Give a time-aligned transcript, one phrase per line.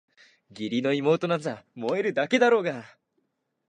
[0.49, 2.97] 義理の妹なんざ萌えるだけだろうがあ！